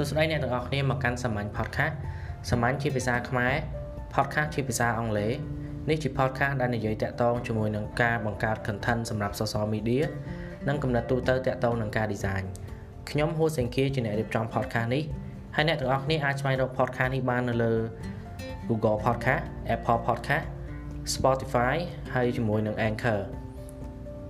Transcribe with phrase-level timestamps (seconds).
[0.00, 1.94] សួស្តីអ្នកទាំងអស់គ្នាមកកាន់សាមញ្ញ podcast
[2.50, 3.54] សាមញ្ញជាភាសាខ្មែរ
[4.14, 5.32] podcast ជាភាសាអង់គ្លេស
[5.88, 10.04] នេះជា podcast ដែលនិយាយតាក់ទងជាមួយនឹងការបង្កើត content សម្រាប់ social media
[10.68, 12.44] និងកំណត់ទូទៅតាក់ទងនឹងការ design
[13.10, 15.02] ខ្ញុំហួសេងគាជាអ្នករៀបចំ podcast នេះ
[15.56, 17.74] ហើយអ្នកទាំងអស់គ្នាអាចស្វែងរក podcast នេះបាននៅលើ
[18.68, 19.42] Google Podcast
[19.74, 20.46] Apple Podcast
[21.14, 21.74] Spotify
[22.14, 23.20] ហើយជាមួយនឹង Anchor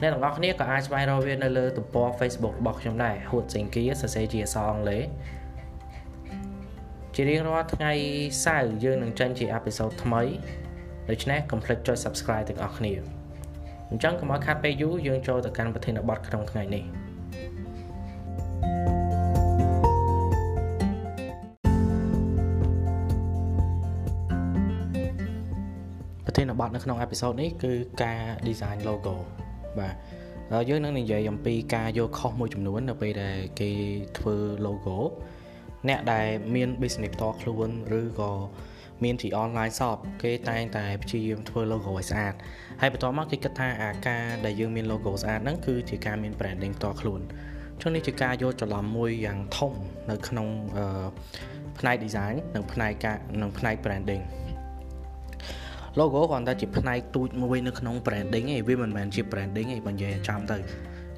[0.00, 5.04] អ្នកទាំងអស់គ្នាក៏អាចស្វែងរកវានៅលើទំព័រ Facebook របស់ខ្ញុំដែរហួតសេងគីសរសេរជាអក្សរអង់គ្លេស
[7.14, 7.93] ជារៀងរាល់ថ្ងៃ
[8.45, 10.23] សៅរ៍យើងនឹងចេញជាអេពីសូតថ្មី
[11.11, 12.93] ដូច្នេះកុំភ្លេចចុច Subscribe ទាំងអស់គ្នា
[13.91, 16.85] អញ្ចឹងកុំឲ្យខាត់ពេលយូរយើងចូលទៅកាន់ប្រធានបទក្នុងថ្ងៃនេះ
[26.27, 27.72] ប្រធានបទនៅក្នុងអេពីសូតនេះគឺ
[28.03, 29.17] ការ design logo
[29.79, 29.95] បាទ
[30.69, 33.70] យើងនឹងនិយាយអំពីការយកខុសមួយចំនួននៅពេលដែលគេ
[34.19, 34.36] ធ្វើ
[34.67, 34.98] logo
[35.89, 37.69] អ្នកដែលមាន business ផ្ទាល់ខ្លួន
[38.00, 38.33] ឬក៏
[39.05, 42.34] មានជា online shop គេតែងតែព្យាយាមធ្វើ logo ឲ្យស្អាត
[42.81, 47.20] ហើយបន្ទាប់មកគេគិតថាអាការដែលយើងមាន logo ស្អាតហ្នឹងគឺជាការមាន branding ផ្ទាល់ខ្លួន
[47.81, 49.73] ចឹងនេះជាការយកច្រឡំមួយយ៉ាងធំ
[50.11, 50.48] នៅក្នុង
[51.78, 54.23] ផ្នែក design និងផ្នែកការនិងផ្នែក branding
[55.98, 60.58] logo គ្រាន់តែជាផ្នែកទូចមួយនៅក្នុង branding ឯងវាមិនមែនជា branding ឯងបើនិយាយចាំទៅ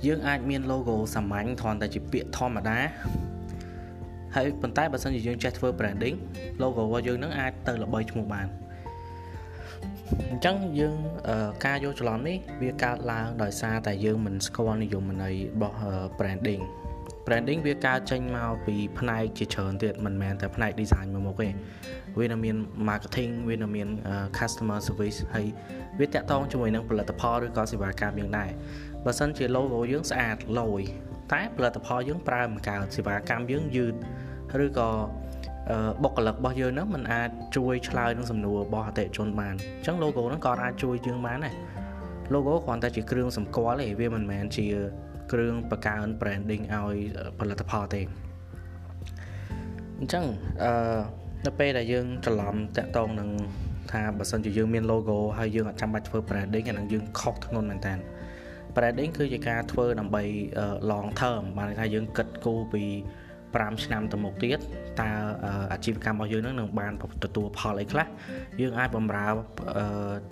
[0.06, 2.78] យើងអាចមាន logo សាមញ្ញគ្រាន់តែជាពាក្យធម្មតា
[4.36, 6.16] ហើយប៉ុន្តែបើសិនជាយើងចេះធ្វើ branding
[6.62, 8.46] logo របស់យើងនឹងអាចទៅល្បីឈ្មោះបាន
[10.30, 10.96] អញ្ចឹងយើង
[11.64, 15.76] ការយកច្រឡំនេះវាកើតឡើងដោយសារតែយើងមិនស្គាល់និយមន័យរបស់
[16.18, 16.62] branding
[17.26, 21.48] branding វាកើតចេញមកពីផ្នែកជាច្រើនទៀតមិនមែនតែផ្នែក design មួយមុខទេ
[22.18, 22.56] វានៅមាន
[22.88, 23.88] marketing វានៅមាន
[24.38, 25.46] customer service ហើយ
[26.00, 28.50] វាតាក់ទងជាមួយនឹងផលិតផលឬក៏សេវាកម្មយើងដែរ
[29.04, 30.82] បើសិនជា logo យើងស្អាតលយ
[31.32, 33.94] តែផលិតផលយើងប្រើមិនកើតសេវាកម្មយើងយឺត
[34.64, 34.88] ឬក៏
[36.02, 41.54] បុគ្គលិករបស់យើងហ្នឹងมันអាចជួយឆ្លើយនឹងសំណួររបស់អតិថិជនបានអញ្ចឹង logo ហ្នឹងក៏អាចជួយយើងបានដែរ
[42.34, 44.66] logo គ្រាន់តែជាគ្រឿងសម្គាល់ទេវាមិនមែនជា
[45.32, 46.96] គ្រឿងបង្កើន branding ឲ្យ
[47.38, 48.00] ផលិតផលទេ
[49.98, 50.24] អញ្ចឹង
[50.64, 50.72] អឺ
[51.46, 53.30] នៅពេលដែលយើងច្រឡំតាក់ទងនឹង
[53.92, 57.94] ថាបើសិនជាយើងមាន logo ហើយយើងអត់ចាំបាច់ធ្វើ branding អានឹងយើងខុសធ្ងន់មែនតើ
[58.76, 60.22] branding គឺជាការធ្វើដើម្បី
[60.90, 62.84] long term បានន័យថាយើងគិតគូរពី
[63.54, 64.58] 5ឆ្នាំទៅមុខទៀត
[65.00, 65.10] តើ
[65.72, 66.92] អាជីវកម្មរបស់យើងនឹងនឹងបាន
[67.24, 68.06] ទទួលផលអីខ្លះ
[68.60, 69.26] យើងអាចបំរើ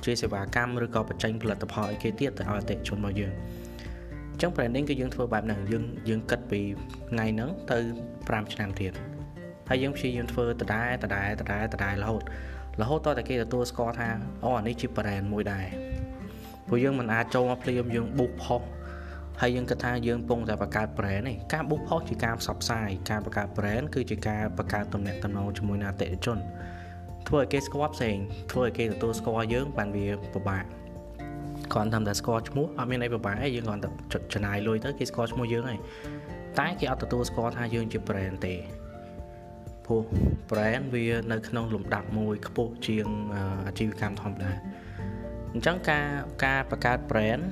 [0.04, 3.32] ជាសេវាកម្មឬក៏បញ្ចេញផលិតផលអីគេទៀតទៅឲ្យអតិថិជនរបស់យើង
[4.32, 6.60] អញ្ចឹង branding គឺយើងធ្វើបែបហ្នឹងយើងយើងគិតពី
[7.10, 7.78] ថ្ងៃហ្នឹងទៅ
[8.16, 8.92] 5ឆ្នាំទៀត
[9.68, 12.22] ហើយយើងព្យាយាមធ្វើដដែលដដែលដដែលដដែលរហូត
[12.80, 14.08] រហូតតតែគេទទួលស្គាល់ថា
[14.44, 15.66] អូអានេះជា brand មួយដែរ
[16.70, 18.62] ព្រោះយើងមិនអាចចូលមកភ្លាមយើងបុកផុស
[19.40, 26.38] ហើយយើងគិតថាយើងពងតែបង្កើត brand ទេការបុកផុសជាការផ្សព្វផ្សាយការបង្កើត brand គឺជាការបង្កើតទំនាក់ទំនងជាមួយនឹងអតិថិជន
[27.28, 28.16] ធ្វើឲ្យគេស្គាល់ផ្សេង
[28.50, 30.64] ធ្វើឲ្យគេទទួលស្គាល់យើងបានវាពិបាក
[31.72, 33.88] គ្រាន់តែតែស្គាល់ឈ្មោះអត់មានអីពិបាកទេយើងគ្រាន់តែ
[34.32, 35.78] ចំណាយលុយទៅគេស្គាល់ឈ្មោះយើងហើយ
[36.58, 38.54] តែគេអត់ទទួលស្គាល់ថាយើងជា brand ទេ
[39.86, 40.02] ព្រោះ
[40.50, 43.06] brand វានៅក្នុងលំដាប់មួយខ្ពស់ជាង
[43.66, 44.50] អាជីវកម្មធម្មតា
[45.54, 46.06] អញ្ចឹងការ
[46.44, 47.42] ការបង្កើត brand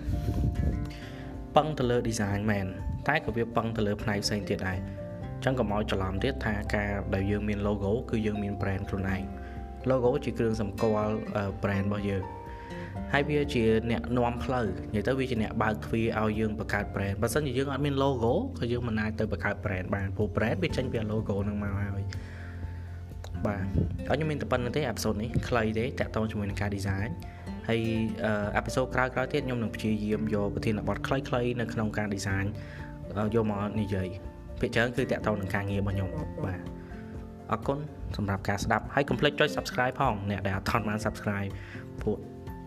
[1.56, 2.66] ពឹងទៅលើ design មែន
[3.08, 9.22] តែក៏វាពឹងទៅលើផ្នែកផ្សេងទៀតដែរអញ្ចឹងកុំឲ្យច្រឡំទៀតថាការដែលយើងមាន logo គឺយើងមាន brand ខ្លួនឯង
[9.90, 11.14] logo ជាគ្រឿងសម្គាល់
[11.62, 12.24] brand របស់យើង
[13.12, 22.02] ហើយវាជាអ្នកនាំផ្លូវនិយាយទៅវាជាអ្នកបើកទ្វារឲ្យយើងបង្កើត brand បើមិនជាយើងអត់មាន logo ក៏យើងមិនអាចទៅបង្កើត brand បានព្រោះ brand វាចេញពី logo នឹងមកហើយ
[23.46, 23.64] បាទ
[24.08, 27.10] អត់ខ្ញុំមានតែប៉ុណ្្នឹងទេអេពីសូតនេះខ្លីទេតាក់ទងជាមួយនឹងការ design
[27.68, 27.80] ហើយ
[28.56, 32.46] អេពីសូតក្រោយៗទៀតខ្ញុំនឹងព្យាយាមយកប្រធានបទខ្លីៗនៅក្នុងការ design
[33.34, 34.08] យកមកនិយាយ
[34.60, 36.08] ភាគច្រើនគឺតាក់ទងនឹងការងាររបស់ខ្ញុំ
[36.44, 36.60] បាទ
[37.50, 37.78] អរគុណ
[38.16, 41.50] សម្រាប់ការស្ដាប់ហើយកុំភ្លេចចុច Subscribe ផងអ្នកដែលអត់ទាន់បាន Subscribe
[42.02, 42.16] ពួក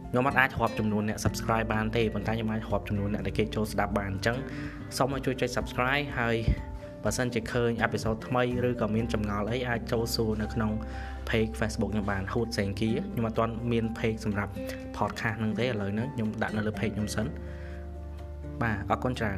[0.10, 4.38] ខ្ញុំអត់អាចរាប់ចំនួនអ្នក Subscribe បានទេប៉ុន្តែខ្ញុំអាចរាប់ចំនួនអ្នកដែលគេចូលស្ដាប់បានអញ្ចឹង
[4.98, 6.36] សូមឲ្យជួយចុច Subscribe ហើយ
[7.03, 10.72] បើសិនជាឃើញអេពីសូតថ្មីឬក៏មានចម្ងល់អីអាចចូលសួរនៅក្នុង
[11.30, 14.52] page Facebook ខ្ញុំបានហូតសេងគីខ្ញុំអត់ទាន់មាន page សម្រាប់
[14.98, 17.26] podcast ហ្នឹងទេឥឡូវហ្នឹងខ្ញុំដាក់នៅលើ page ខ្ញុំសិន
[18.62, 19.34] បាទអរគុណច្រើ